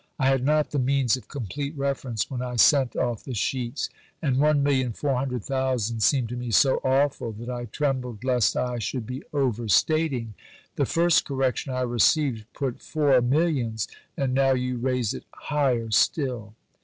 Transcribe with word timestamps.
I 0.17 0.29
had 0.29 0.43
not 0.43 0.71
the 0.71 0.79
means 0.79 1.15
of 1.15 1.27
complete 1.27 1.77
reference 1.77 2.27
when 2.27 2.41
I 2.41 2.55
sent 2.55 2.95
off 2.95 3.23
the 3.23 3.35
sheets, 3.35 3.87
and 4.19 4.37
1,400,000 4.37 6.01
seemed 6.01 6.29
to 6.29 6.35
me 6.35 6.49
so 6.49 6.77
awful 6.77 7.31
that 7.33 7.51
I 7.51 7.65
trembled 7.65 8.23
lest 8.23 8.57
I 8.57 8.79
should 8.79 9.05
be 9.05 9.21
over 9.31 9.67
stating. 9.67 10.33
The 10.75 10.87
first 10.87 11.23
correction 11.23 11.71
I 11.71 11.81
received 11.81 12.51
put 12.53 12.81
four 12.81 13.21
millions 13.21 13.87
and 14.17 14.33
now 14.33 14.53
you 14.53 14.79
raise 14.79 15.13
it 15.13 15.25
higher 15.35 15.91
still. 15.91 16.55